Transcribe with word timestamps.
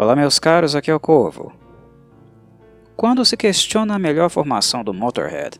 Olá, 0.00 0.14
meus 0.14 0.38
caros, 0.38 0.76
aqui 0.76 0.92
é 0.92 0.94
o 0.94 1.00
Corvo. 1.00 1.52
Quando 2.96 3.24
se 3.24 3.36
questiona 3.36 3.96
a 3.96 3.98
melhor 3.98 4.30
formação 4.30 4.84
do 4.84 4.94
Motorhead, 4.94 5.58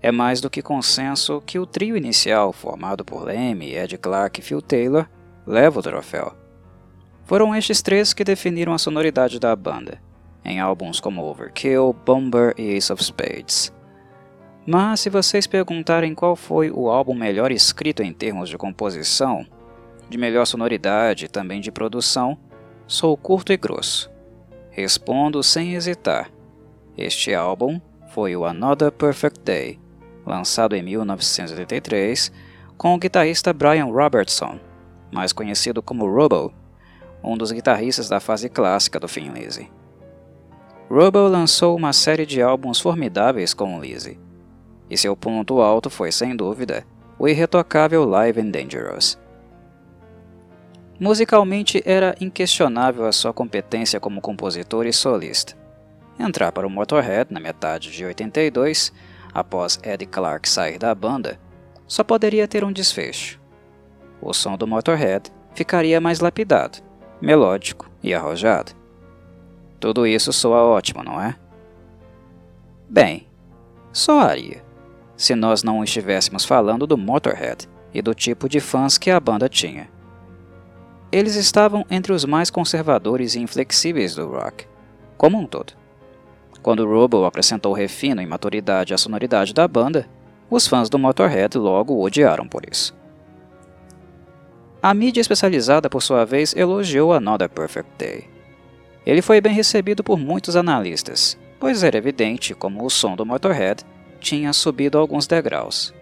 é 0.00 0.12
mais 0.12 0.40
do 0.40 0.48
que 0.48 0.62
consenso 0.62 1.42
que 1.44 1.58
o 1.58 1.66
trio 1.66 1.96
inicial, 1.96 2.52
formado 2.52 3.04
por 3.04 3.24
Lemmy, 3.24 3.74
Ed 3.74 3.98
Clark 3.98 4.38
e 4.38 4.42
Phil 4.44 4.62
Taylor, 4.62 5.04
leva 5.44 5.80
o 5.80 5.82
troféu. 5.82 6.32
Foram 7.24 7.52
estes 7.52 7.82
três 7.82 8.14
que 8.14 8.22
definiram 8.22 8.72
a 8.72 8.78
sonoridade 8.78 9.40
da 9.40 9.56
banda, 9.56 10.00
em 10.44 10.60
álbuns 10.60 11.00
como 11.00 11.24
Overkill, 11.24 11.92
Bomber 12.06 12.54
e 12.56 12.76
Ace 12.76 12.92
of 12.92 13.02
Spades. 13.02 13.74
Mas 14.64 15.00
se 15.00 15.10
vocês 15.10 15.48
perguntarem 15.48 16.14
qual 16.14 16.36
foi 16.36 16.70
o 16.70 16.88
álbum 16.88 17.14
melhor 17.14 17.50
escrito 17.50 18.00
em 18.00 18.12
termos 18.12 18.48
de 18.48 18.56
composição, 18.56 19.44
de 20.08 20.16
melhor 20.16 20.46
sonoridade 20.46 21.24
e 21.24 21.28
também 21.28 21.60
de 21.60 21.72
produção, 21.72 22.38
sou 22.90 23.16
curto 23.16 23.52
e 23.52 23.56
grosso. 23.56 24.10
Respondo 24.68 25.44
sem 25.44 25.74
hesitar. 25.74 26.28
Este 26.98 27.32
álbum 27.32 27.80
foi 28.12 28.34
o 28.34 28.44
Another 28.44 28.90
Perfect 28.90 29.42
Day, 29.42 29.78
lançado 30.26 30.74
em 30.74 30.82
1983, 30.82 32.32
com 32.76 32.92
o 32.92 32.98
guitarrista 32.98 33.52
Brian 33.52 33.84
Robertson, 33.84 34.58
mais 35.12 35.32
conhecido 35.32 35.80
como 35.80 36.12
Robo, 36.12 36.52
um 37.22 37.36
dos 37.36 37.52
guitarristas 37.52 38.08
da 38.08 38.18
fase 38.18 38.48
clássica 38.48 38.98
do 38.98 39.06
Lizzy. 39.06 39.70
Robo 40.90 41.28
lançou 41.28 41.76
uma 41.76 41.92
série 41.92 42.26
de 42.26 42.42
álbuns 42.42 42.80
formidáveis 42.80 43.54
com 43.54 43.80
Lizzy, 43.80 44.18
e 44.90 44.98
seu 44.98 45.16
ponto 45.16 45.60
alto 45.60 45.88
foi, 45.88 46.10
sem 46.10 46.34
dúvida, 46.34 46.84
o 47.20 47.28
irretocável 47.28 48.04
Live 48.04 48.40
and 48.40 48.50
Dangerous. 48.50 49.16
Musicalmente 51.00 51.82
era 51.86 52.14
inquestionável 52.20 53.06
a 53.06 53.12
sua 53.12 53.32
competência 53.32 53.98
como 53.98 54.20
compositor 54.20 54.86
e 54.86 54.92
solista. 54.92 55.56
Entrar 56.18 56.52
para 56.52 56.66
o 56.66 56.70
Motorhead 56.70 57.32
na 57.32 57.40
metade 57.40 57.90
de 57.90 58.04
82, 58.04 58.92
após 59.32 59.80
Eddie 59.82 60.06
Clark 60.06 60.46
sair 60.46 60.78
da 60.78 60.94
banda, 60.94 61.40
só 61.86 62.04
poderia 62.04 62.46
ter 62.46 62.62
um 62.64 62.70
desfecho. 62.70 63.40
O 64.20 64.34
som 64.34 64.58
do 64.58 64.66
Motorhead 64.66 65.32
ficaria 65.54 66.02
mais 66.02 66.20
lapidado, 66.20 66.82
melódico 67.18 67.90
e 68.02 68.12
arrojado. 68.12 68.72
Tudo 69.80 70.06
isso 70.06 70.34
soa 70.34 70.62
ótimo, 70.64 71.02
não 71.02 71.18
é? 71.18 71.34
Bem, 72.86 73.26
soaria, 73.90 74.62
se 75.16 75.34
nós 75.34 75.62
não 75.62 75.82
estivéssemos 75.82 76.44
falando 76.44 76.86
do 76.86 76.98
Motorhead 76.98 77.66
e 77.94 78.02
do 78.02 78.14
tipo 78.14 78.50
de 78.50 78.60
fãs 78.60 78.98
que 78.98 79.10
a 79.10 79.18
banda 79.18 79.48
tinha. 79.48 79.88
Eles 81.12 81.34
estavam 81.34 81.84
entre 81.90 82.12
os 82.12 82.24
mais 82.24 82.50
conservadores 82.50 83.34
e 83.34 83.40
inflexíveis 83.40 84.14
do 84.14 84.26
rock, 84.26 84.66
como 85.16 85.38
um 85.38 85.46
todo. 85.46 85.72
Quando 86.62 86.86
Robo 86.86 87.24
acrescentou 87.24 87.72
refino 87.72 88.20
e 88.20 88.26
maturidade 88.26 88.94
à 88.94 88.98
sonoridade 88.98 89.54
da 89.54 89.66
banda, 89.66 90.08
os 90.48 90.66
fãs 90.66 90.88
do 90.88 90.98
Motorhead 90.98 91.56
logo 91.56 91.94
o 91.94 92.02
odiaram 92.02 92.46
por 92.46 92.62
isso. 92.70 92.94
A 94.82 94.94
mídia 94.94 95.20
especializada, 95.20 95.90
por 95.90 96.02
sua 96.02 96.24
vez, 96.24 96.54
elogiou 96.54 97.12
Another 97.12 97.48
Perfect 97.48 97.90
Day 97.98 98.40
ele 99.04 99.22
foi 99.22 99.40
bem 99.40 99.52
recebido 99.52 100.04
por 100.04 100.18
muitos 100.18 100.56
analistas, 100.56 101.38
pois 101.58 101.82
era 101.82 101.96
evidente 101.96 102.54
como 102.54 102.84
o 102.84 102.90
som 102.90 103.16
do 103.16 103.24
Motorhead 103.24 103.82
tinha 104.20 104.52
subido 104.52 104.98
alguns 104.98 105.26
degraus. 105.26 105.94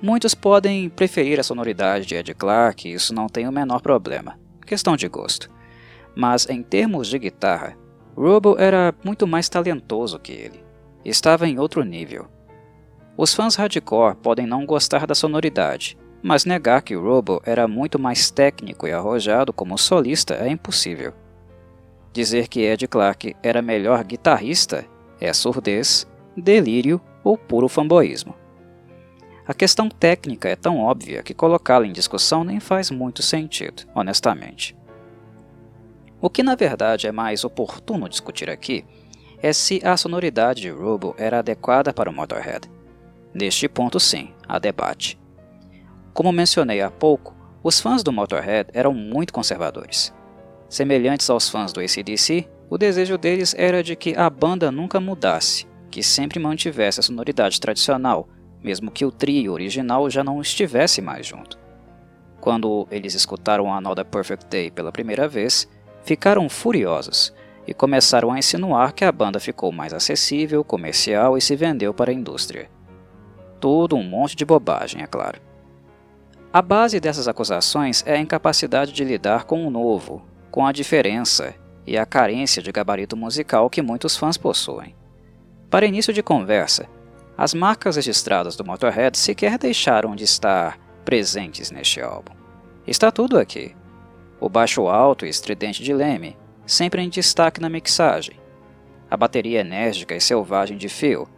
Muitos 0.00 0.34
podem 0.34 0.88
preferir 0.88 1.40
a 1.40 1.42
sonoridade 1.42 2.06
de 2.06 2.14
Ed 2.14 2.32
Clark, 2.34 2.88
isso 2.88 3.12
não 3.12 3.26
tem 3.26 3.48
o 3.48 3.52
menor 3.52 3.80
problema, 3.80 4.38
questão 4.64 4.96
de 4.96 5.08
gosto. 5.08 5.50
Mas 6.14 6.48
em 6.48 6.62
termos 6.62 7.08
de 7.08 7.18
guitarra, 7.18 7.76
Robo 8.16 8.56
era 8.58 8.94
muito 9.04 9.26
mais 9.26 9.48
talentoso 9.48 10.18
que 10.18 10.32
ele. 10.32 10.64
Estava 11.04 11.48
em 11.48 11.58
outro 11.58 11.82
nível. 11.82 12.26
Os 13.16 13.34
fãs 13.34 13.56
hardcore 13.56 14.16
podem 14.16 14.46
não 14.46 14.64
gostar 14.64 15.04
da 15.04 15.14
sonoridade, 15.14 15.98
mas 16.22 16.44
negar 16.44 16.82
que 16.82 16.94
Robo 16.94 17.40
era 17.44 17.66
muito 17.66 17.98
mais 17.98 18.30
técnico 18.30 18.86
e 18.86 18.92
arrojado 18.92 19.52
como 19.52 19.76
solista 19.76 20.34
é 20.34 20.48
impossível. 20.48 21.12
Dizer 22.12 22.46
que 22.46 22.60
Ed 22.60 22.86
Clark 22.86 23.34
era 23.42 23.60
melhor 23.60 24.04
guitarrista 24.04 24.84
é 25.20 25.32
surdez, 25.32 26.06
delírio 26.36 27.00
ou 27.24 27.36
puro 27.36 27.68
fanboísmo. 27.68 28.37
A 29.48 29.54
questão 29.54 29.88
técnica 29.88 30.46
é 30.46 30.54
tão 30.54 30.78
óbvia 30.78 31.22
que 31.22 31.32
colocá-la 31.32 31.86
em 31.86 31.92
discussão 31.92 32.44
nem 32.44 32.60
faz 32.60 32.90
muito 32.90 33.22
sentido, 33.22 33.84
honestamente. 33.94 34.76
O 36.20 36.28
que 36.28 36.42
na 36.42 36.54
verdade 36.54 37.06
é 37.06 37.12
mais 37.12 37.44
oportuno 37.44 38.10
discutir 38.10 38.50
aqui 38.50 38.84
é 39.42 39.50
se 39.54 39.80
a 39.82 39.96
sonoridade 39.96 40.60
de 40.60 40.68
Robo 40.68 41.14
era 41.16 41.38
adequada 41.38 41.94
para 41.94 42.10
o 42.10 42.12
Motorhead. 42.12 42.70
Neste 43.32 43.66
ponto, 43.70 43.98
sim, 43.98 44.34
há 44.46 44.58
debate. 44.58 45.18
Como 46.12 46.30
mencionei 46.30 46.82
há 46.82 46.90
pouco, 46.90 47.34
os 47.62 47.80
fãs 47.80 48.02
do 48.02 48.12
Motorhead 48.12 48.68
eram 48.74 48.92
muito 48.92 49.32
conservadores. 49.32 50.12
Semelhantes 50.68 51.30
aos 51.30 51.48
fãs 51.48 51.72
do 51.72 51.80
ACDC, 51.80 52.46
o 52.68 52.76
desejo 52.76 53.16
deles 53.16 53.54
era 53.56 53.82
de 53.82 53.96
que 53.96 54.14
a 54.14 54.28
banda 54.28 54.70
nunca 54.70 55.00
mudasse, 55.00 55.66
que 55.90 56.02
sempre 56.02 56.38
mantivesse 56.38 57.00
a 57.00 57.02
sonoridade 57.02 57.58
tradicional, 57.58 58.28
mesmo 58.62 58.90
que 58.90 59.04
o 59.04 59.10
trio 59.10 59.52
original 59.52 60.08
já 60.10 60.22
não 60.24 60.40
estivesse 60.40 61.00
mais 61.00 61.26
junto. 61.26 61.58
Quando 62.40 62.86
eles 62.90 63.14
escutaram 63.14 63.72
Another 63.72 64.04
Perfect 64.04 64.46
Day 64.46 64.70
pela 64.70 64.92
primeira 64.92 65.28
vez, 65.28 65.68
ficaram 66.04 66.48
furiosos 66.48 67.34
e 67.66 67.74
começaram 67.74 68.32
a 68.32 68.38
insinuar 68.38 68.92
que 68.92 69.04
a 69.04 69.12
banda 69.12 69.38
ficou 69.38 69.70
mais 69.70 69.92
acessível, 69.92 70.64
comercial 70.64 71.36
e 71.36 71.40
se 71.40 71.54
vendeu 71.54 71.92
para 71.92 72.10
a 72.10 72.14
indústria. 72.14 72.70
Tudo 73.60 73.96
um 73.96 74.02
monte 74.02 74.36
de 74.36 74.44
bobagem, 74.44 75.02
é 75.02 75.06
claro. 75.06 75.40
A 76.50 76.62
base 76.62 76.98
dessas 76.98 77.28
acusações 77.28 78.02
é 78.06 78.14
a 78.14 78.20
incapacidade 78.20 78.92
de 78.92 79.04
lidar 79.04 79.44
com 79.44 79.66
o 79.66 79.70
novo, 79.70 80.24
com 80.50 80.66
a 80.66 80.72
diferença 80.72 81.54
e 81.86 81.98
a 81.98 82.06
carência 82.06 82.62
de 82.62 82.72
gabarito 82.72 83.16
musical 83.16 83.68
que 83.68 83.82
muitos 83.82 84.16
fãs 84.16 84.38
possuem. 84.38 84.94
Para 85.68 85.86
início 85.86 86.12
de 86.12 86.22
conversa, 86.22 86.88
as 87.38 87.54
marcas 87.54 87.94
registradas 87.94 88.56
do 88.56 88.64
Motorhead 88.64 89.16
sequer 89.16 89.56
deixaram 89.56 90.16
de 90.16 90.24
estar 90.24 90.76
presentes 91.04 91.70
neste 91.70 92.00
álbum. 92.00 92.32
Está 92.84 93.12
tudo 93.12 93.38
aqui. 93.38 93.76
O 94.40 94.48
baixo 94.48 94.88
alto 94.88 95.24
e 95.24 95.28
estridente 95.28 95.80
de 95.80 95.94
Leme, 95.94 96.36
sempre 96.66 97.00
em 97.00 97.08
destaque 97.08 97.60
na 97.60 97.68
mixagem. 97.68 98.36
A 99.08 99.16
bateria 99.16 99.60
enérgica 99.60 100.16
e 100.16 100.20
selvagem 100.20 100.76
de 100.76 100.88
Phil. 100.88 101.28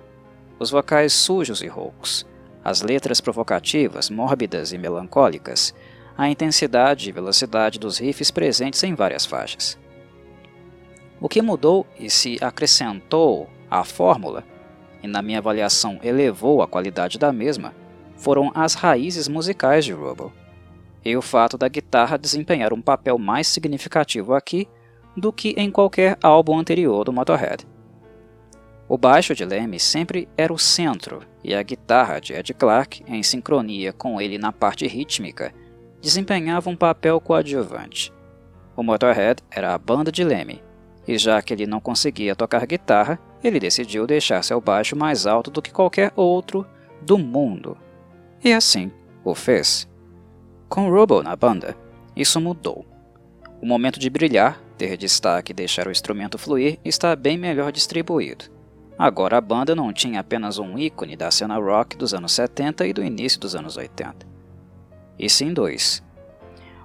Os 0.59 0.71
vocais 0.71 1.13
sujos 1.13 1.61
e 1.61 1.67
roucos. 1.67 2.27
As 2.65 2.81
letras 2.81 3.21
provocativas, 3.21 4.09
mórbidas 4.09 4.73
e 4.73 4.79
melancólicas 4.79 5.75
a 6.17 6.29
intensidade 6.29 7.09
e 7.09 7.13
velocidade 7.13 7.79
dos 7.79 7.99
riffs 7.99 8.31
presentes 8.31 8.83
em 8.83 8.95
várias 8.95 9.25
faixas. 9.25 9.79
O 11.21 11.29
que 11.29 11.41
mudou 11.41 11.87
e 11.99 12.11
se 12.11 12.39
acrescentou 12.43 13.49
à 13.71 13.85
fórmula, 13.85 14.45
e 15.03 15.09
na 15.09 15.23
minha 15.23 15.39
avaliação 15.39 15.99
elevou 16.03 16.63
a 16.63 16.67
qualidade 16.67 17.19
da 17.19 17.33
mesma, 17.33 17.75
foram 18.17 18.53
as 18.55 18.75
raízes 18.75 19.29
musicais 19.29 19.85
de 19.85 19.93
Robo, 19.93 20.33
e 21.05 21.17
o 21.17 21.23
fato 21.23 21.57
da 21.57 21.69
guitarra 21.69 22.19
desempenhar 22.19 22.73
um 22.73 22.83
papel 22.83 23.19
mais 23.19 23.47
significativo 23.47 24.35
aqui 24.35 24.69
do 25.17 25.33
que 25.33 25.55
em 25.57 25.71
qualquer 25.71 26.19
álbum 26.23 26.59
anterior 26.59 27.05
do 27.05 27.13
Motorhead. 27.13 27.67
O 28.89 28.99
baixo 28.99 29.35
de 29.35 29.45
Lemmy 29.45 29.79
sempre 29.79 30.29
era 30.37 30.53
o 30.53 30.59
centro 30.59 31.23
e 31.45 31.55
a 31.55 31.63
guitarra 31.63 32.21
de 32.21 32.33
Ed 32.33 32.53
Clark, 32.55 33.03
em 33.07 33.23
sincronia 33.23 33.93
com 33.93 34.21
ele 34.21 34.37
na 34.37 34.53
parte 34.53 34.87
rítmica, 34.87 35.55
desempenhava 36.01 36.69
um 36.71 36.77
papel 36.77 37.21
coadjuvante. 37.21 38.13
O 38.77 38.83
Motorhead 38.83 39.43
era 39.51 39.75
a 39.75 39.79
banda 39.79 40.11
de 40.11 40.25
Lemmy, 40.25 40.63
e 41.11 41.19
já 41.19 41.43
que 41.43 41.53
ele 41.53 41.67
não 41.67 41.81
conseguia 41.81 42.37
tocar 42.37 42.65
guitarra, 42.67 43.19
ele 43.43 43.59
decidiu 43.59 44.07
deixar 44.07 44.43
seu 44.45 44.61
baixo 44.61 44.95
mais 44.95 45.27
alto 45.27 45.51
do 45.51 45.61
que 45.61 45.73
qualquer 45.73 46.13
outro 46.15 46.65
do 47.03 47.19
mundo. 47.19 47.77
E 48.45 48.53
assim 48.53 48.93
o 49.25 49.35
fez. 49.35 49.89
Com 50.69 50.89
Robo 50.89 51.23
na 51.23 51.35
banda, 51.35 51.77
isso 52.15 52.41
mudou. 52.41 52.87
O 53.61 53.67
momento 53.67 53.99
de 53.99 54.09
brilhar, 54.09 54.63
ter 54.79 54.97
destaque 54.97 55.53
e 55.53 55.55
deixar 55.55 55.89
o 55.89 55.91
instrumento 55.91 56.39
fluir 56.39 56.79
está 56.85 57.15
bem 57.17 57.37
melhor 57.37 57.73
distribuído. 57.73 58.45
Agora 58.97 59.37
a 59.37 59.41
banda 59.41 59.75
não 59.75 59.93
tinha 59.93 60.21
apenas 60.21 60.59
um 60.59 60.79
ícone 60.79 61.17
da 61.17 61.31
cena 61.31 61.57
rock 61.57 61.97
dos 61.97 62.15
anos 62.15 62.33
70 62.33 62.87
e 62.87 62.93
do 62.93 63.03
início 63.03 63.41
dos 63.41 63.55
anos 63.55 63.77
80 63.77 64.31
e 65.21 65.29
sim 65.29 65.53
dois. 65.53 66.03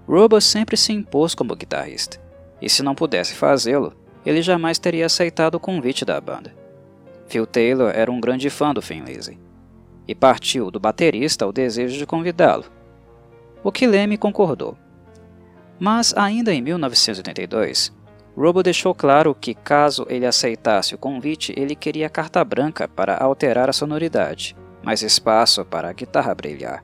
Robo 0.08 0.40
sempre 0.42 0.76
se 0.76 0.92
impôs 0.92 1.34
como 1.34 1.56
guitarrista, 1.56 2.22
e 2.62 2.70
se 2.70 2.84
não 2.84 2.94
pudesse 2.94 3.34
fazê-lo, 3.34 3.94
ele 4.26 4.42
jamais 4.42 4.80
teria 4.80 5.06
aceitado 5.06 5.56
o 5.56 5.60
convite 5.60 6.04
da 6.04 6.20
banda. 6.20 6.54
Phil 7.28 7.46
Taylor 7.46 7.92
era 7.94 8.12
um 8.12 8.20
grande 8.20 8.50
fã 8.50 8.74
do 8.74 8.82
Lizzy, 8.82 9.40
e 10.08 10.14
partiu 10.14 10.70
do 10.70 10.80
baterista 10.80 11.48
o 11.48 11.52
desejo 11.52 11.98
de 11.98 12.06
convidá-lo, 12.06 12.66
o 13.64 13.72
que 13.72 13.88
Leme 13.88 14.18
concordou. 14.18 14.78
Mas 15.80 16.14
ainda 16.16 16.54
em 16.54 16.62
1982, 16.62 17.94
Robo 18.38 18.62
deixou 18.62 18.94
claro 18.94 19.34
que, 19.34 19.54
caso 19.54 20.06
ele 20.10 20.26
aceitasse 20.26 20.94
o 20.94 20.98
convite, 20.98 21.54
ele 21.56 21.74
queria 21.74 22.10
carta 22.10 22.44
branca 22.44 22.88
para 22.88 23.18
alterar 23.18 23.70
a 23.70 23.74
sonoridade, 23.74 24.56
mais 24.84 25.02
espaço 25.02 25.64
para 25.66 25.90
a 25.90 25.94
guitarra 25.94 26.36
brilhar. 26.36 26.84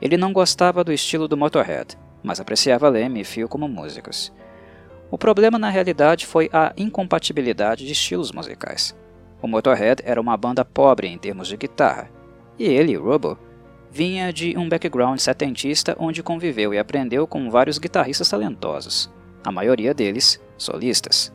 Ele 0.00 0.16
não 0.16 0.32
gostava 0.32 0.84
do 0.84 0.92
estilo 0.92 1.26
do 1.26 1.36
Motorhead, 1.36 1.98
mas 2.22 2.38
apreciava 2.38 2.88
Lemmy 2.88 3.20
e 3.20 3.24
Phil 3.24 3.48
como 3.48 3.66
músicos. 3.66 4.32
O 5.10 5.16
problema 5.16 5.58
na 5.58 5.70
realidade 5.70 6.26
foi 6.26 6.50
a 6.52 6.72
incompatibilidade 6.76 7.86
de 7.86 7.92
estilos 7.92 8.30
musicais. 8.30 8.94
O 9.40 9.48
Motorhead 9.48 10.02
era 10.04 10.20
uma 10.20 10.36
banda 10.36 10.64
pobre 10.64 11.08
em 11.08 11.16
termos 11.16 11.48
de 11.48 11.56
guitarra, 11.56 12.10
e 12.58 12.64
ele, 12.64 12.94
Robo, 12.94 13.38
vinha 13.90 14.32
de 14.32 14.56
um 14.58 14.68
background 14.68 15.18
setentista 15.18 15.96
onde 15.98 16.22
conviveu 16.22 16.74
e 16.74 16.78
aprendeu 16.78 17.26
com 17.26 17.50
vários 17.50 17.78
guitarristas 17.78 18.28
talentosos, 18.28 19.10
a 19.42 19.50
maioria 19.50 19.94
deles 19.94 20.40
solistas. 20.58 21.32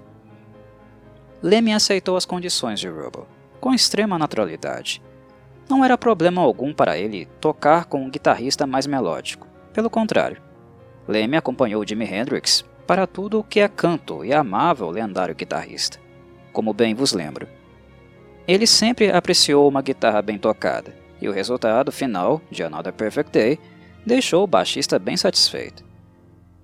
Lemmy 1.41 1.73
aceitou 1.73 2.15
as 2.15 2.25
condições 2.25 2.79
de 2.79 2.87
Robo, 2.87 3.27
com 3.59 3.73
extrema 3.73 4.19
naturalidade. 4.19 5.01
Não 5.67 5.83
era 5.83 5.97
problema 5.97 6.41
algum 6.41 6.73
para 6.73 6.97
ele 6.97 7.25
tocar 7.39 7.85
com 7.85 8.03
um 8.03 8.09
guitarrista 8.09 8.67
mais 8.67 8.85
melódico. 8.85 9.47
Pelo 9.73 9.89
contrário, 9.89 10.41
Lemmy 11.07 11.37
acompanhou 11.37 11.85
Jimi 11.87 12.05
Hendrix 12.05 12.63
para 12.85 13.07
tudo 13.07 13.39
o 13.39 13.43
que 13.43 13.59
é 13.59 13.67
canto 13.67 14.23
e 14.23 14.33
amava 14.33 14.85
o 14.85 14.91
lendário 14.91 15.35
guitarrista, 15.35 15.99
como 16.51 16.73
bem 16.73 16.93
vos 16.93 17.13
lembro. 17.13 17.47
Ele 18.47 18.67
sempre 18.67 19.11
apreciou 19.11 19.67
uma 19.67 19.81
guitarra 19.81 20.21
bem 20.21 20.37
tocada, 20.37 20.93
e 21.21 21.29
o 21.29 21.31
resultado 21.31 21.91
final 21.91 22.41
de 22.51 22.63
Another 22.63 22.91
Perfect 22.91 23.31
Day 23.31 23.59
deixou 24.05 24.43
o 24.43 24.47
baixista 24.47 24.99
bem 24.99 25.15
satisfeito. 25.15 25.83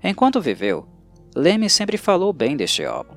Enquanto 0.03 0.41
viveu, 0.41 0.85
Lemmy 1.35 1.69
sempre 1.69 1.97
falou 1.97 2.33
bem 2.33 2.57
deste 2.57 2.83
álbum. 2.83 3.15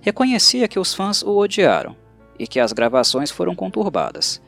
Reconhecia 0.00 0.68
que 0.68 0.78
os 0.78 0.94
fãs 0.94 1.22
o 1.22 1.36
odiaram 1.36 1.94
e 2.38 2.46
que 2.46 2.60
as 2.60 2.72
gravações 2.72 3.30
foram 3.30 3.54
conturbadas, 3.54 4.40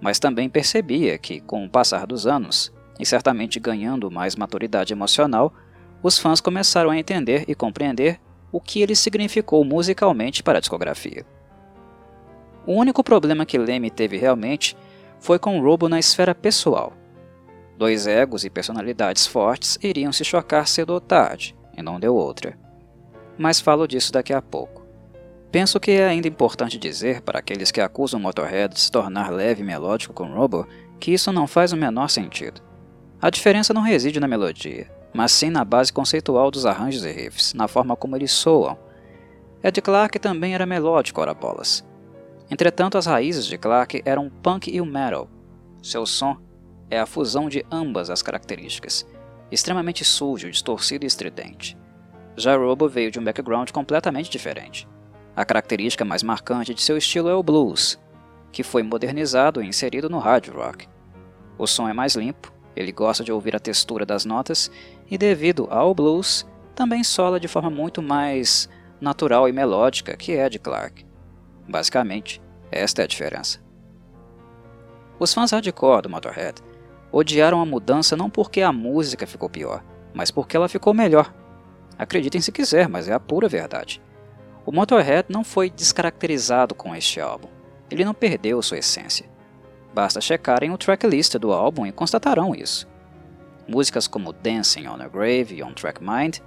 mas 0.00 0.18
também 0.18 0.48
percebia 0.48 1.18
que, 1.18 1.40
com 1.40 1.64
o 1.64 1.70
passar 1.70 2.06
dos 2.06 2.26
anos, 2.26 2.72
e 2.98 3.06
certamente 3.06 3.60
ganhando 3.60 4.10
mais 4.10 4.34
maturidade 4.34 4.92
emocional, 4.92 5.52
os 6.04 6.18
fãs 6.18 6.38
começaram 6.38 6.90
a 6.90 6.98
entender 6.98 7.46
e 7.48 7.54
compreender 7.54 8.20
o 8.52 8.60
que 8.60 8.82
ele 8.82 8.94
significou 8.94 9.64
musicalmente 9.64 10.42
para 10.42 10.58
a 10.58 10.60
discografia. 10.60 11.24
O 12.66 12.74
único 12.74 13.02
problema 13.02 13.46
que 13.46 13.56
Lemmy 13.56 13.88
teve 13.88 14.18
realmente 14.18 14.76
foi 15.18 15.38
com 15.38 15.62
Robo 15.62 15.88
na 15.88 15.98
esfera 15.98 16.34
pessoal. 16.34 16.92
Dois 17.78 18.06
egos 18.06 18.44
e 18.44 18.50
personalidades 18.50 19.26
fortes 19.26 19.78
iriam 19.82 20.12
se 20.12 20.26
chocar 20.26 20.68
cedo 20.68 20.90
ou 20.90 21.00
tarde, 21.00 21.56
e 21.74 21.82
não 21.82 21.98
deu 21.98 22.14
outra. 22.14 22.56
Mas 23.38 23.58
falo 23.58 23.88
disso 23.88 24.12
daqui 24.12 24.34
a 24.34 24.42
pouco. 24.42 24.86
Penso 25.50 25.80
que 25.80 25.92
é 25.92 26.06
ainda 26.06 26.28
importante 26.28 26.78
dizer 26.78 27.22
para 27.22 27.38
aqueles 27.38 27.70
que 27.70 27.80
acusam 27.80 28.20
Motorhead 28.20 28.74
de 28.74 28.80
se 28.80 28.92
tornar 28.92 29.32
leve 29.32 29.62
e 29.62 29.64
melódico 29.64 30.12
com 30.12 30.34
Robo 30.34 30.68
que 31.00 31.14
isso 31.14 31.32
não 31.32 31.46
faz 31.46 31.72
o 31.72 31.78
menor 31.78 32.08
sentido. 32.10 32.60
A 33.22 33.30
diferença 33.30 33.72
não 33.72 33.80
reside 33.80 34.20
na 34.20 34.28
melodia, 34.28 34.93
mas 35.14 35.30
sim 35.30 35.48
na 35.48 35.64
base 35.64 35.92
conceitual 35.92 36.50
dos 36.50 36.66
arranjos 36.66 37.04
e 37.04 37.12
riffs, 37.12 37.54
na 37.54 37.68
forma 37.68 37.94
como 37.94 38.16
eles 38.16 38.32
soam. 38.32 38.76
Ed 39.62 39.80
Clark 39.80 40.18
também 40.18 40.54
era 40.54 40.66
melódico, 40.66 41.20
ora 41.20 41.32
bolas. 41.32 41.84
Entretanto, 42.50 42.98
as 42.98 43.06
raízes 43.06 43.46
de 43.46 43.56
Clark 43.56 44.02
eram 44.04 44.26
o 44.26 44.30
punk 44.30 44.70
e 44.70 44.80
o 44.80 44.84
metal. 44.84 45.28
Seu 45.80 46.04
som 46.04 46.36
é 46.90 46.98
a 46.98 47.06
fusão 47.06 47.48
de 47.48 47.64
ambas 47.70 48.10
as 48.10 48.22
características, 48.22 49.06
extremamente 49.50 50.04
sujo, 50.04 50.50
distorcido 50.50 51.04
e 51.04 51.06
estridente. 51.06 51.78
Já 52.36 52.56
Robo 52.56 52.88
veio 52.88 53.10
de 53.10 53.18
um 53.18 53.24
background 53.24 53.70
completamente 53.70 54.28
diferente. 54.28 54.88
A 55.36 55.44
característica 55.44 56.04
mais 56.04 56.22
marcante 56.22 56.74
de 56.74 56.82
seu 56.82 56.96
estilo 56.96 57.28
é 57.28 57.34
o 57.34 57.42
blues, 57.42 57.98
que 58.50 58.62
foi 58.62 58.82
modernizado 58.82 59.62
e 59.62 59.66
inserido 59.66 60.10
no 60.10 60.18
hard 60.18 60.48
rock. 60.48 60.88
O 61.56 61.66
som 61.66 61.88
é 61.88 61.92
mais 61.92 62.14
limpo, 62.14 62.52
ele 62.76 62.92
gosta 62.92 63.22
de 63.22 63.32
ouvir 63.32 63.54
a 63.54 63.60
textura 63.60 64.04
das 64.04 64.24
notas 64.24 64.70
e, 65.10 65.18
devido 65.18 65.66
ao 65.70 65.94
blues, 65.94 66.46
também 66.74 67.04
sola 67.04 67.38
de 67.38 67.48
forma 67.48 67.70
muito 67.70 68.02
mais 68.02 68.68
natural 69.00 69.48
e 69.48 69.52
melódica 69.52 70.16
que 70.16 70.32
é 70.32 70.48
de 70.48 70.58
Clark. 70.58 71.04
Basicamente, 71.68 72.42
esta 72.70 73.02
é 73.02 73.04
a 73.04 73.08
diferença. 73.08 73.60
Os 75.18 75.32
fãs 75.32 75.52
hardcore 75.52 76.02
do 76.02 76.10
Motorhead 76.10 76.60
odiaram 77.12 77.60
a 77.60 77.66
mudança 77.66 78.16
não 78.16 78.28
porque 78.28 78.60
a 78.60 78.72
música 78.72 79.26
ficou 79.26 79.48
pior, 79.48 79.84
mas 80.12 80.30
porque 80.30 80.56
ela 80.56 80.68
ficou 80.68 80.92
melhor. 80.92 81.32
Acreditem 81.96 82.40
se 82.40 82.50
quiser, 82.50 82.88
mas 82.88 83.08
é 83.08 83.12
a 83.12 83.20
pura 83.20 83.48
verdade. 83.48 84.02
O 84.66 84.72
Motorhead 84.72 85.26
não 85.28 85.44
foi 85.44 85.70
descaracterizado 85.70 86.74
com 86.74 86.94
este 86.96 87.20
álbum. 87.20 87.48
Ele 87.90 88.04
não 88.04 88.14
perdeu 88.14 88.60
sua 88.62 88.78
essência. 88.78 89.26
Basta 89.94 90.20
checarem 90.20 90.72
o 90.72 90.78
tracklist 90.78 91.36
do 91.36 91.52
álbum 91.52 91.86
e 91.86 91.92
constatarão 91.92 92.54
isso. 92.54 92.88
Músicas 93.66 94.06
como 94.06 94.32
Dancing 94.32 94.86
on 94.86 95.00
a 95.00 95.08
Grave 95.08 95.54
e 95.54 95.62
On 95.62 95.72
Track 95.72 96.00
Mind, 96.02 96.38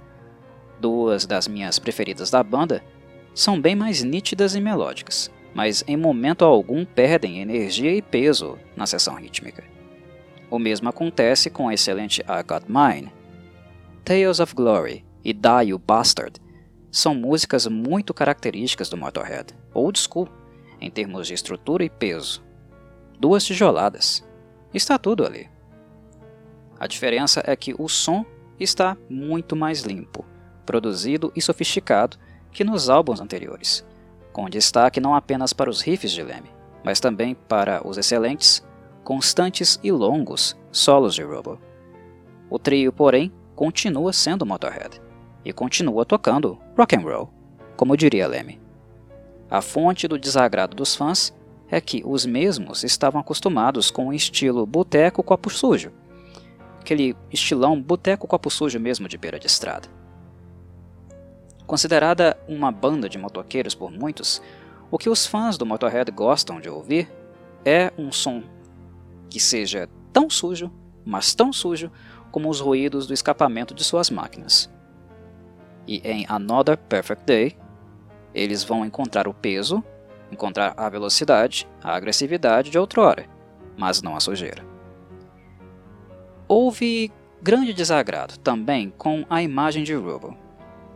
duas 0.80 1.26
das 1.26 1.48
minhas 1.48 1.78
preferidas 1.78 2.30
da 2.30 2.42
banda, 2.42 2.82
são 3.34 3.60
bem 3.60 3.74
mais 3.74 4.02
nítidas 4.02 4.54
e 4.54 4.60
melódicas, 4.60 5.30
mas 5.54 5.84
em 5.86 5.96
momento 5.96 6.44
algum 6.44 6.84
perdem 6.84 7.40
energia 7.40 7.94
e 7.94 8.02
peso 8.02 8.58
na 8.76 8.86
seção 8.86 9.14
rítmica. 9.14 9.64
O 10.50 10.58
mesmo 10.58 10.88
acontece 10.88 11.50
com 11.50 11.68
a 11.68 11.74
excelente 11.74 12.20
I 12.22 12.42
Got 12.46 12.66
Mine. 12.68 13.12
Tales 14.04 14.40
of 14.40 14.54
Glory 14.54 15.04
e 15.24 15.32
Die 15.32 15.68
You 15.68 15.78
Bastard 15.78 16.40
são 16.90 17.14
músicas 17.14 17.66
muito 17.66 18.14
características 18.14 18.88
do 18.88 18.96
Motorhead, 18.96 19.54
old 19.74 19.98
school, 19.98 20.28
em 20.80 20.90
termos 20.90 21.26
de 21.26 21.34
estrutura 21.34 21.84
e 21.84 21.90
peso. 21.90 22.42
Duas 23.20 23.44
tijoladas. 23.44 24.26
Está 24.72 24.98
tudo 24.98 25.26
ali. 25.26 25.48
A 26.78 26.86
diferença 26.86 27.42
é 27.44 27.56
que 27.56 27.74
o 27.78 27.88
som 27.88 28.24
está 28.58 28.96
muito 29.08 29.56
mais 29.56 29.82
limpo, 29.82 30.24
produzido 30.64 31.32
e 31.34 31.42
sofisticado 31.42 32.16
que 32.52 32.64
nos 32.64 32.88
álbuns 32.88 33.20
anteriores, 33.20 33.84
com 34.32 34.48
destaque 34.48 35.00
não 35.00 35.14
apenas 35.14 35.52
para 35.52 35.70
os 35.70 35.80
riffs 35.80 36.12
de 36.12 36.22
Lemmy, 36.22 36.50
mas 36.84 37.00
também 37.00 37.34
para 37.34 37.86
os 37.86 37.98
excelentes 37.98 38.64
constantes 39.02 39.80
e 39.82 39.90
longos 39.90 40.56
solos 40.70 41.14
de 41.14 41.22
Robo. 41.22 41.58
O 42.50 42.58
trio, 42.58 42.92
porém, 42.92 43.32
continua 43.54 44.12
sendo 44.12 44.46
Motorhead 44.46 45.00
e 45.44 45.52
continua 45.52 46.04
tocando 46.04 46.58
rock 46.76 46.96
and 46.96 47.00
roll, 47.00 47.30
como 47.76 47.96
diria 47.96 48.28
Lemmy. 48.28 48.60
A 49.50 49.62
fonte 49.62 50.06
do 50.06 50.18
desagrado 50.18 50.76
dos 50.76 50.94
fãs 50.94 51.34
é 51.70 51.80
que 51.80 52.02
os 52.04 52.24
mesmos 52.24 52.84
estavam 52.84 53.20
acostumados 53.20 53.90
com 53.90 54.08
o 54.08 54.12
estilo 54.12 54.66
boteco 54.66 55.22
copo 55.22 55.50
sujo, 55.50 55.92
aquele 56.88 57.14
estilão 57.30 57.78
boteco 57.78 58.26
copo 58.26 58.48
sujo 58.48 58.80
mesmo 58.80 59.06
de 59.06 59.18
beira 59.18 59.38
de 59.38 59.46
estrada. 59.46 59.86
Considerada 61.66 62.38
uma 62.48 62.72
banda 62.72 63.10
de 63.10 63.18
motoqueiros 63.18 63.74
por 63.74 63.90
muitos, 63.90 64.40
o 64.90 64.96
que 64.96 65.10
os 65.10 65.26
fãs 65.26 65.58
do 65.58 65.66
Motorhead 65.66 66.10
gostam 66.10 66.58
de 66.58 66.70
ouvir 66.70 67.06
é 67.62 67.92
um 67.98 68.10
som 68.10 68.42
que 69.28 69.38
seja 69.38 69.86
tão 70.14 70.30
sujo, 70.30 70.72
mas 71.04 71.34
tão 71.34 71.52
sujo, 71.52 71.92
como 72.30 72.48
os 72.48 72.58
ruídos 72.58 73.06
do 73.06 73.12
escapamento 73.12 73.74
de 73.74 73.84
suas 73.84 74.08
máquinas. 74.08 74.70
E 75.86 76.00
em 76.02 76.24
Another 76.26 76.78
Perfect 76.78 77.24
Day, 77.26 77.58
eles 78.34 78.64
vão 78.64 78.82
encontrar 78.86 79.28
o 79.28 79.34
peso, 79.34 79.84
encontrar 80.32 80.72
a 80.74 80.88
velocidade, 80.88 81.68
a 81.82 81.94
agressividade 81.94 82.70
de 82.70 82.78
outrora, 82.78 83.26
mas 83.76 84.00
não 84.00 84.16
a 84.16 84.20
sujeira. 84.20 84.77
Houve 86.48 87.12
grande 87.42 87.74
desagrado 87.74 88.38
também 88.38 88.90
com 88.96 89.26
a 89.28 89.42
imagem 89.42 89.84
de 89.84 89.92
Rubo. 89.92 90.34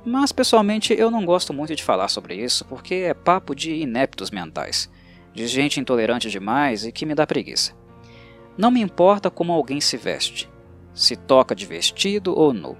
Mas 0.02 0.32
pessoalmente 0.32 0.94
eu 0.99 1.11
não 1.11 1.26
gosto 1.26 1.52
muito 1.52 1.76
de 1.76 1.85
falar 1.85 2.09
sobre 2.09 2.35
isso 2.35 2.64
porque 2.64 2.94
é 2.94 3.12
papo 3.12 3.54
de 3.54 3.75
ineptos 3.75 4.30
mentais, 4.30 4.90
de 5.35 5.47
gente 5.47 5.78
intolerante 5.78 6.30
demais 6.30 6.87
e 6.87 6.90
que 6.90 7.04
me 7.04 7.14
dá 7.14 7.26
preguiça. 7.26 7.75
Não 8.56 8.71
me 8.71 8.80
importa 8.80 9.30
como 9.30 9.52
alguém 9.52 9.78
se 9.78 9.99
veste, 9.99 10.50
se 10.94 11.16
toca 11.16 11.54
de 11.54 11.66
vestido 11.66 12.35
ou 12.35 12.54
nu, 12.54 12.75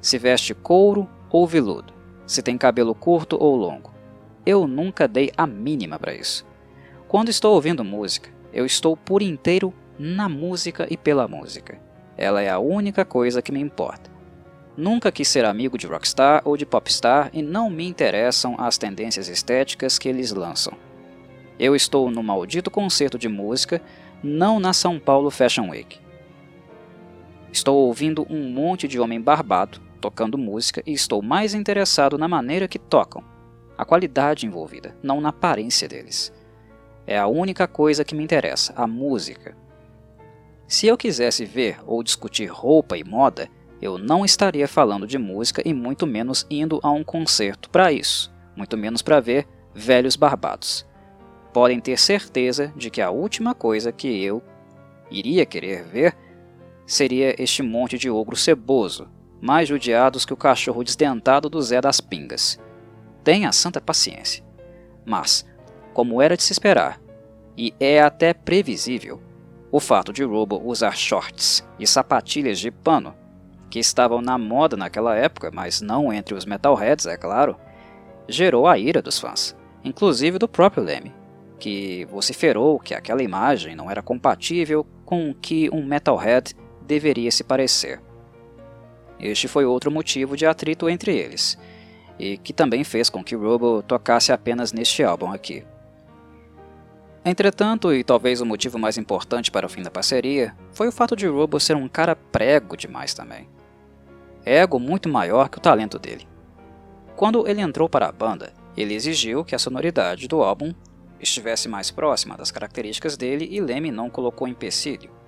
se 0.00 0.16
veste 0.16 0.54
couro 0.54 1.08
ou 1.28 1.44
veludo, 1.44 1.92
se 2.24 2.40
tem 2.40 2.56
cabelo 2.56 2.94
curto 2.94 3.36
ou 3.38 3.56
longo. 3.56 3.92
Eu 4.46 4.68
nunca 4.68 5.08
dei 5.08 5.32
a 5.36 5.44
mínima 5.44 5.98
para 5.98 6.14
isso. 6.14 6.46
Quando 7.08 7.30
estou 7.30 7.54
ouvindo 7.54 7.84
música, 7.84 8.30
eu 8.52 8.64
estou 8.64 8.96
por 8.96 9.22
inteiro 9.22 9.74
na 9.98 10.28
música 10.28 10.86
e 10.90 10.96
pela 10.96 11.26
música. 11.26 11.78
Ela 12.16 12.42
é 12.42 12.48
a 12.48 12.58
única 12.58 13.04
coisa 13.04 13.42
que 13.42 13.52
me 13.52 13.60
importa. 13.60 14.10
Nunca 14.76 15.10
quis 15.10 15.26
ser 15.26 15.44
amigo 15.44 15.76
de 15.76 15.86
rockstar 15.86 16.42
ou 16.44 16.56
de 16.56 16.64
popstar 16.64 17.30
e 17.32 17.42
não 17.42 17.68
me 17.68 17.86
interessam 17.86 18.54
as 18.58 18.78
tendências 18.78 19.28
estéticas 19.28 19.98
que 19.98 20.08
eles 20.08 20.32
lançam. 20.32 20.72
Eu 21.58 21.74
estou 21.74 22.10
no 22.10 22.22
maldito 22.22 22.70
concerto 22.70 23.18
de 23.18 23.28
música 23.28 23.82
não 24.22 24.60
na 24.60 24.72
São 24.72 24.98
Paulo 24.98 25.30
Fashion 25.30 25.70
Week. 25.70 25.98
Estou 27.50 27.86
ouvindo 27.86 28.26
um 28.30 28.50
monte 28.50 28.86
de 28.86 29.00
homem 29.00 29.20
barbado, 29.20 29.80
tocando 30.00 30.38
música 30.38 30.82
e 30.86 30.92
estou 30.92 31.22
mais 31.22 31.54
interessado 31.54 32.16
na 32.16 32.28
maneira 32.28 32.68
que 32.68 32.78
tocam, 32.78 33.24
a 33.76 33.84
qualidade 33.84 34.46
envolvida, 34.46 34.96
não 35.02 35.20
na 35.20 35.30
aparência 35.30 35.88
deles. 35.88 36.32
É 37.06 37.18
a 37.18 37.26
única 37.26 37.66
coisa 37.66 38.04
que 38.04 38.14
me 38.14 38.22
interessa, 38.22 38.72
a 38.76 38.86
música. 38.86 39.56
Se 40.68 40.86
eu 40.86 40.98
quisesse 40.98 41.46
ver 41.46 41.78
ou 41.86 42.02
discutir 42.02 42.44
roupa 42.44 42.98
e 42.98 43.02
moda, 43.02 43.48
eu 43.80 43.96
não 43.96 44.22
estaria 44.22 44.68
falando 44.68 45.06
de 45.06 45.16
música 45.16 45.62
e 45.64 45.72
muito 45.72 46.06
menos 46.06 46.46
indo 46.50 46.78
a 46.82 46.90
um 46.90 47.02
concerto 47.02 47.70
para 47.70 47.90
isso, 47.90 48.30
muito 48.54 48.76
menos 48.76 49.00
para 49.00 49.18
ver 49.18 49.46
velhos 49.74 50.14
barbados. 50.14 50.86
Podem 51.54 51.80
ter 51.80 51.98
certeza 51.98 52.70
de 52.76 52.90
que 52.90 53.00
a 53.00 53.10
última 53.10 53.54
coisa 53.54 53.90
que 53.90 54.22
eu 54.22 54.42
iria 55.10 55.46
querer 55.46 55.84
ver 55.84 56.14
seria 56.86 57.34
este 57.42 57.62
monte 57.62 57.96
de 57.96 58.10
ogro 58.10 58.36
ceboso, 58.36 59.08
mais 59.40 59.70
judiados 59.70 60.26
que 60.26 60.34
o 60.34 60.36
cachorro 60.36 60.84
desdentado 60.84 61.48
do 61.48 61.62
Zé 61.62 61.80
das 61.80 61.98
Pingas. 61.98 62.60
Tenha 63.24 63.52
santa 63.52 63.80
paciência. 63.80 64.44
Mas, 65.06 65.46
como 65.94 66.20
era 66.20 66.36
de 66.36 66.42
se 66.42 66.52
esperar, 66.52 67.00
e 67.56 67.72
é 67.80 68.02
até 68.02 68.34
previsível, 68.34 69.22
o 69.70 69.80
fato 69.80 70.12
de 70.12 70.24
Robo 70.24 70.60
usar 70.64 70.96
shorts 70.96 71.66
e 71.78 71.86
sapatilhas 71.86 72.58
de 72.58 72.70
pano, 72.70 73.14
que 73.70 73.78
estavam 73.78 74.22
na 74.22 74.38
moda 74.38 74.76
naquela 74.76 75.14
época, 75.14 75.50
mas 75.52 75.80
não 75.80 76.12
entre 76.12 76.34
os 76.34 76.46
metalheads, 76.46 77.06
é 77.06 77.16
claro, 77.16 77.56
gerou 78.26 78.66
a 78.66 78.78
ira 78.78 79.02
dos 79.02 79.18
fãs, 79.18 79.54
inclusive 79.84 80.38
do 80.38 80.48
próprio 80.48 80.82
Leme, 80.82 81.14
que 81.58 82.06
vociferou 82.06 82.78
que 82.78 82.94
aquela 82.94 83.22
imagem 83.22 83.76
não 83.76 83.90
era 83.90 84.02
compatível 84.02 84.86
com 85.04 85.30
o 85.30 85.34
que 85.34 85.68
um 85.70 85.84
metalhead 85.84 86.54
deveria 86.82 87.30
se 87.30 87.44
parecer. 87.44 88.00
Este 89.20 89.48
foi 89.48 89.66
outro 89.66 89.90
motivo 89.90 90.36
de 90.36 90.46
atrito 90.46 90.88
entre 90.88 91.14
eles, 91.14 91.58
e 92.18 92.38
que 92.38 92.52
também 92.52 92.84
fez 92.84 93.10
com 93.10 93.22
que 93.22 93.36
Robo 93.36 93.82
tocasse 93.82 94.32
apenas 94.32 94.72
neste 94.72 95.02
álbum 95.02 95.30
aqui. 95.30 95.64
Entretanto, 97.28 97.92
e 97.92 98.02
talvez 98.02 98.40
o 98.40 98.46
motivo 98.46 98.78
mais 98.78 98.96
importante 98.96 99.50
para 99.50 99.66
o 99.66 99.68
fim 99.68 99.82
da 99.82 99.90
parceria, 99.90 100.54
foi 100.72 100.88
o 100.88 100.92
fato 100.92 101.14
de 101.14 101.26
Robo 101.26 101.60
ser 101.60 101.76
um 101.76 101.88
cara 101.88 102.16
prego 102.16 102.76
demais 102.76 103.12
também. 103.12 103.48
Ego 104.44 104.78
muito 104.78 105.08
maior 105.08 105.48
que 105.48 105.58
o 105.58 105.60
talento 105.60 105.98
dele. 105.98 106.26
Quando 107.16 107.46
ele 107.46 107.60
entrou 107.60 107.88
para 107.88 108.08
a 108.08 108.12
banda, 108.12 108.52
ele 108.76 108.94
exigiu 108.94 109.44
que 109.44 109.54
a 109.54 109.58
sonoridade 109.58 110.28
do 110.28 110.42
álbum 110.42 110.72
estivesse 111.20 111.68
mais 111.68 111.90
próxima 111.90 112.36
das 112.36 112.50
características 112.50 113.16
dele 113.16 113.48
e 113.50 113.60
Leme 113.60 113.90
não 113.90 114.08
colocou 114.08 114.46
empecilho 114.46 115.18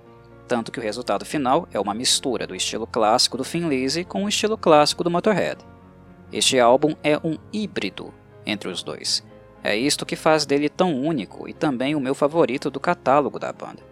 tanto 0.51 0.69
que 0.69 0.79
o 0.81 0.83
resultado 0.83 1.23
final 1.23 1.65
é 1.71 1.79
uma 1.79 1.93
mistura 1.93 2.45
do 2.45 2.53
estilo 2.53 2.85
clássico 2.85 3.37
do 3.37 3.43
Finlise 3.45 4.03
com 4.03 4.25
o 4.25 4.27
estilo 4.27 4.57
clássico 4.57 5.01
do 5.01 5.09
Motorhead. 5.09 5.63
Este 6.29 6.59
álbum 6.59 6.93
é 7.01 7.17
um 7.19 7.37
híbrido 7.53 8.13
entre 8.45 8.67
os 8.67 8.83
dois. 8.83 9.23
É 9.63 9.75
isto 9.75 10.05
que 10.05 10.15
faz 10.15 10.45
dele 10.45 10.69
tão 10.69 10.99
único 10.99 11.47
e 11.47 11.53
também 11.53 11.95
o 11.95 11.99
meu 11.99 12.15
favorito 12.15 12.69
do 12.69 12.79
catálogo 12.79 13.37
da 13.37 13.51
banda. 13.51 13.83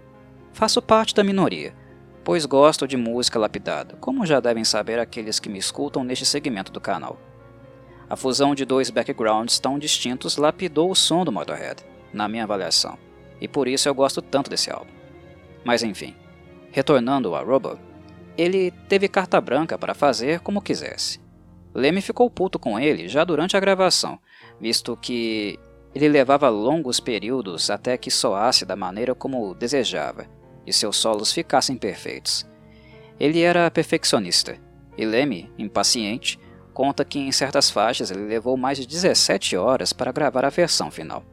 Faço 0.52 0.82
parte 0.82 1.14
da 1.14 1.24
minoria, 1.24 1.76
pois 2.24 2.46
gosto 2.46 2.88
de 2.88 2.98
música 2.98 3.38
lapidada, 3.40 3.96
como 4.00 4.26
já 4.26 4.40
devem 4.40 4.64
saber 4.64 5.00
aqueles 5.00 5.40
que 5.40 5.50
me 5.50 5.60
escutam 5.60 6.04
neste 6.04 6.26
segmento 6.26 6.72
do 6.72 6.82
canal. 6.82 7.18
A 8.10 8.16
fusão 8.16 8.56
de 8.56 8.66
dois 8.66 8.90
backgrounds 8.90 9.60
tão 9.60 9.78
distintos 9.78 10.38
lapidou 10.38 10.90
o 10.90 10.96
som 10.96 11.24
do 11.24 11.32
Motorhead, 11.32 11.84
na 12.12 12.28
minha 12.28 12.44
avaliação, 12.44 12.98
e 13.40 13.48
por 13.48 13.68
isso 13.68 13.88
eu 13.88 13.94
gosto 13.94 14.22
tanto 14.22 14.50
desse 14.50 14.72
álbum. 14.72 14.92
Mas 15.64 15.84
enfim, 15.84 16.16
Retornando 16.72 17.34
a 17.34 17.42
Robo, 17.42 17.80
ele 18.38 18.72
teve 18.88 19.08
carta 19.08 19.42
branca 19.42 19.78
para 19.78 19.96
fazer 19.96 20.40
como 20.40 20.62
quisesse. 20.62 21.20
Leme 21.74 22.02
ficou 22.02 22.30
puto 22.30 22.60
com 22.60 22.80
ele 22.80 23.08
já 23.08 23.24
durante 23.24 23.58
a 23.58 23.60
gravação, 23.60 24.20
visto 24.60 24.98
que 24.98 25.60
ele 25.94 26.08
levava 26.08 26.50
longos 26.50 27.00
períodos 27.00 27.70
até 27.70 27.98
que 27.98 28.12
soasse 28.12 28.66
da 28.66 28.76
maneira 28.76 29.16
como 29.16 29.56
desejava 29.56 30.28
e 30.66 30.74
seus 30.74 30.98
solos 30.98 31.32
ficassem 31.34 31.76
perfeitos. 31.76 32.48
Ele 33.20 33.42
era 33.42 33.70
perfeccionista, 33.72 34.58
e 34.98 35.06
Leme, 35.06 35.52
impaciente, 35.58 36.40
conta 36.74 37.04
que 37.04 37.20
em 37.20 37.32
certas 37.32 37.70
faixas 37.70 38.12
ele 38.12 38.26
levou 38.26 38.56
mais 38.56 38.78
de 38.78 38.88
17 38.88 39.58
horas 39.58 39.92
para 39.92 40.12
gravar 40.12 40.46
a 40.46 40.50
versão 40.50 40.92
final. 40.92 41.24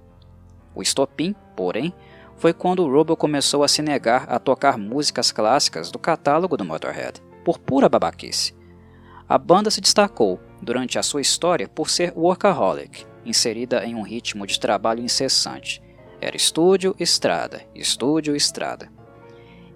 O 0.75 0.83
estopim, 0.83 1.35
porém, 1.54 1.92
foi 2.37 2.52
quando 2.52 2.83
o 2.83 2.90
Robo 2.90 3.16
começou 3.16 3.62
a 3.62 3.68
se 3.68 3.83
negar 3.83 4.26
a 4.28 4.38
tocar 4.38 4.76
músicas 4.76 5.30
clássicas 5.30 5.90
do 5.90 5.99
catálogo 5.99 6.56
do 6.56 6.64
Motorhead, 6.64 7.23
por 7.45 7.59
pura 7.59 7.88
babaquice. 7.88 8.54
A 9.28 9.38
banda 9.38 9.71
se 9.71 9.80
destacou, 9.80 10.40
durante 10.61 10.99
a 10.99 11.02
sua 11.02 11.21
história, 11.21 11.68
por 11.68 11.90
ser 11.90 12.12
workaholic, 12.16 13.06
inserida 13.28 13.85
em 13.85 13.95
um 13.95 14.02
ritmo 14.02 14.47
de 14.47 14.59
trabalho 14.59 15.02
incessante. 15.02 15.83
Era 16.21 16.37
estúdio, 16.37 16.95
estrada, 16.99 17.62
estúdio, 17.75 18.35
estrada. 18.35 18.90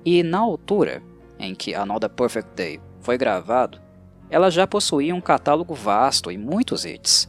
E 0.04 0.22
na 0.22 0.38
altura 0.38 1.02
em 1.38 1.54
que 1.54 1.74
Another 1.74 2.10
Perfect 2.10 2.50
Day 2.54 2.80
foi 3.00 3.18
gravado, 3.18 3.80
ela 4.30 4.50
já 4.50 4.66
possuía 4.66 5.14
um 5.14 5.20
catálogo 5.20 5.74
vasto 5.74 6.30
e 6.30 6.38
muitos 6.38 6.84
hits. 6.84 7.28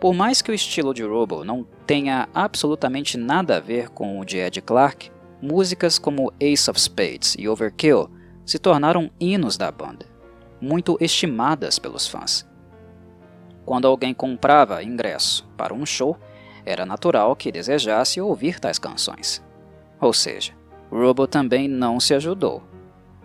Por 0.00 0.14
mais 0.14 0.40
que 0.40 0.50
o 0.50 0.54
estilo 0.54 0.94
de 0.94 1.02
Robo 1.02 1.44
não 1.44 1.66
tenha 1.86 2.28
absolutamente 2.32 3.18
nada 3.18 3.56
a 3.56 3.60
ver 3.60 3.90
com 3.90 4.18
o 4.18 4.24
de 4.24 4.38
Ed 4.38 4.62
Clark, 4.62 5.10
músicas 5.42 5.98
como 5.98 6.32
Ace 6.40 6.70
of 6.70 6.80
Spades 6.80 7.34
e 7.38 7.48
Overkill 7.48 8.08
se 8.46 8.58
tornaram 8.58 9.10
hinos 9.20 9.56
da 9.56 9.70
banda, 9.70 10.06
muito 10.60 10.96
estimadas 11.00 11.78
pelos 11.78 12.06
fãs. 12.06 12.49
Quando 13.70 13.86
alguém 13.86 14.12
comprava 14.12 14.82
ingresso 14.82 15.48
para 15.56 15.72
um 15.72 15.86
show, 15.86 16.16
era 16.66 16.84
natural 16.84 17.36
que 17.36 17.52
desejasse 17.52 18.20
ouvir 18.20 18.58
tais 18.58 18.80
canções. 18.80 19.40
Ou 20.00 20.12
seja, 20.12 20.52
Robo 20.90 21.24
também 21.28 21.68
não 21.68 22.00
se 22.00 22.12
ajudou 22.12 22.64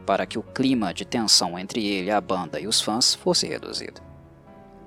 para 0.05 0.23
que 0.27 0.37
o 0.37 0.43
clima 0.43 0.93
de 0.93 1.03
tensão 1.03 1.57
entre 1.57 1.83
ele, 1.83 2.11
a 2.11 2.21
banda 2.21 2.59
e 2.59 2.67
os 2.67 2.79
fãs 2.79 3.15
fosse 3.15 3.47
reduzido. 3.47 3.99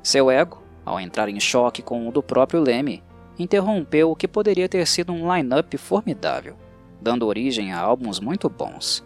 Seu 0.00 0.30
ego 0.30 0.62
ao 0.86 1.00
entrar 1.00 1.28
em 1.28 1.40
choque 1.40 1.82
com 1.82 2.06
o 2.06 2.12
do 2.12 2.22
próprio 2.22 2.60
Leme, 2.60 3.02
interrompeu 3.36 4.12
o 4.12 4.14
que 4.14 4.28
poderia 4.28 4.68
ter 4.68 4.86
sido 4.86 5.12
um 5.12 5.34
line-up 5.34 5.76
formidável, 5.76 6.54
dando 7.00 7.26
origem 7.26 7.72
a 7.72 7.80
álbuns 7.80 8.20
muito 8.20 8.48
bons. 8.48 9.04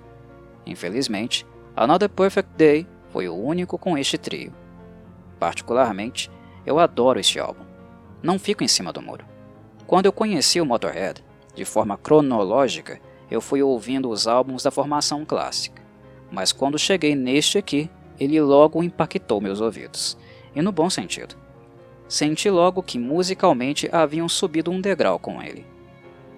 Infelizmente, 0.67 1.47
Another 1.75 2.11
Perfect 2.11 2.51
Day 2.59 2.87
foi 3.09 3.27
o 3.27 3.35
único 3.35 3.79
com 3.79 3.97
este 3.97 4.19
trio. 4.19 4.53
Particularmente, 5.41 6.31
eu 6.65 6.79
adoro 6.79 7.21
este 7.21 7.39
álbum. 7.39 7.65
Não 8.23 8.39
fico 8.39 8.63
em 8.63 8.69
cima 8.69 8.93
do 8.93 9.03
muro. 9.03 9.25
Quando 9.87 10.07
eu 10.07 10.13
conheci 10.13 10.61
o 10.61 10.67
Motorhead, 10.67 11.25
de 11.55 11.65
forma 11.65 11.97
cronológica, 11.97 13.01
eu 13.31 13.41
fui 13.41 13.63
ouvindo 13.63 14.09
os 14.09 14.27
álbuns 14.27 14.63
da 14.63 14.71
formação 14.71 15.25
clássica. 15.25 15.83
Mas 16.31 16.53
quando 16.53 16.79
cheguei 16.79 17.15
neste 17.15 17.59
aqui, 17.59 17.91
ele 18.19 18.41
logo 18.41 18.83
impactou 18.83 19.41
meus 19.41 19.61
ouvidos, 19.61 20.17
e 20.55 20.63
no 20.63 20.73
bom 20.73 20.89
sentido 20.89 21.37
senti 22.13 22.51
logo 22.51 22.83
que 22.83 22.99
musicalmente 22.99 23.89
haviam 23.91 24.29
subido 24.29 24.71
um 24.71 24.83
degrau 24.83 25.19
com 25.19 25.43
ele. 25.43 25.65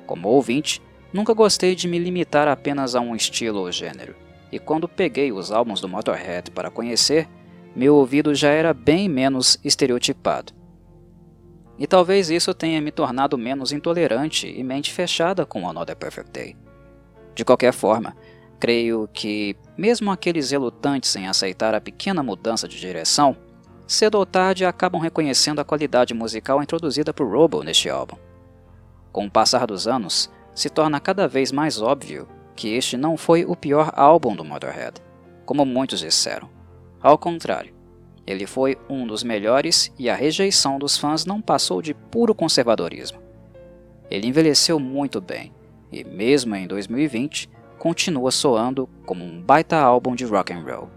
Como 0.07 0.29
ouvinte, 0.29 0.81
nunca 1.13 1.35
gostei 1.35 1.75
de 1.75 1.89
me 1.89 1.99
limitar 1.99 2.47
apenas 2.47 2.95
a 2.95 3.01
um 3.01 3.17
estilo 3.17 3.59
ou 3.59 3.73
gênero, 3.73 4.15
e 4.53 4.59
quando 4.61 4.87
peguei 4.87 5.33
os 5.33 5.51
álbuns 5.51 5.81
do 5.81 5.89
Motorhead 5.89 6.53
para 6.53 6.71
conhecer, 6.71 7.29
meu 7.75 7.97
ouvido 7.97 8.35
já 8.35 8.51
era 8.51 8.73
bem 8.73 9.09
menos 9.09 9.59
estereotipado. 9.65 10.53
E 11.79 11.87
talvez 11.87 12.31
isso 12.31 12.55
tenha 12.55 12.81
me 12.81 12.93
tornado 12.93 13.37
menos 13.37 13.73
intolerante 13.73 14.47
e 14.47 14.63
mente 14.63 14.93
fechada 14.93 15.45
com 15.45 15.69
Another 15.69 15.97
Perfect 15.97 16.31
Day. 16.31 16.57
De 17.35 17.45
qualquer 17.45 17.73
forma, 17.73 18.17
creio 18.61 19.09
que, 19.13 19.57
mesmo 19.77 20.11
aqueles 20.13 20.53
relutantes 20.53 21.15
em 21.17 21.27
aceitar 21.27 21.75
a 21.75 21.81
pequena 21.81 22.23
mudança 22.23 22.69
de 22.69 22.79
direção, 22.79 23.37
cedo 23.89 24.19
ou 24.19 24.25
tarde 24.25 24.65
acabam 24.65 25.03
reconhecendo 25.03 25.61
a 25.61 25.65
qualidade 25.65 26.15
musical 26.15 26.63
introduzida 26.63 27.13
por 27.13 27.29
Robo 27.29 27.65
neste 27.65 27.91
álbum. 27.91 28.17
Com 29.11 29.27
o 29.27 29.31
passar 29.31 29.67
dos 29.67 29.89
anos, 29.89 30.31
se 30.55 30.71
torna 30.71 31.01
cada 31.01 31.27
vez 31.27 31.51
mais 31.51 31.81
óbvio 31.81 32.29
que 32.55 32.69
este 32.69 32.97
não 32.97 33.17
foi 33.17 33.45
o 33.45 33.57
pior 33.57 33.91
álbum 33.97 34.37
do 34.37 34.45
Motorhead, 34.45 35.01
como 35.45 35.65
muitos 35.65 35.99
disseram. 35.99 36.54
Ao 37.05 37.19
contrário, 37.19 37.75
ele 38.27 38.47
foi 38.47 38.79
um 38.89 39.07
dos 39.07 39.23
melhores 39.23 39.93
e 39.99 40.09
a 40.09 40.15
rejeição 40.15 40.79
dos 40.79 40.97
fãs 40.97 41.27
não 41.27 41.39
passou 41.39 41.83
de 41.83 41.93
puro 41.93 42.35
conservadorismo. 42.35 43.21
Ele 44.11 44.27
envelheceu 44.27 44.81
muito 44.81 45.21
bem 45.21 45.53
e, 45.93 46.03
mesmo 46.03 46.57
em 46.57 46.67
2020, 46.67 47.51
continua 47.79 48.31
soando 48.31 48.89
como 49.05 49.23
um 49.23 49.39
baita 49.39 49.77
álbum 49.77 50.15
de 50.15 50.25
rock 50.25 50.55
and 50.55 50.63
roll. 50.63 50.89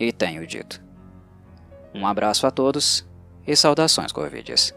E 0.00 0.10
tenho 0.10 0.44
dito. 0.44 0.82
Um 1.94 2.04
abraço 2.04 2.44
a 2.44 2.50
todos 2.50 3.08
e 3.46 3.54
saudações 3.54 4.10
Corvides. 4.10 4.74